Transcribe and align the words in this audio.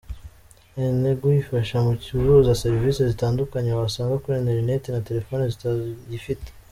E-ntego 0.81 1.25
ifasha 1.41 1.75
mu 1.85 1.91
guhuza 2.21 2.59
serivisi 2.63 2.99
zitandukanye 3.11 3.69
wasanga 3.79 4.15
kuri 4.21 4.35
internet 4.41 4.83
na 4.93 4.99
telefoni 5.07 5.43
zitayifite. 5.53 6.47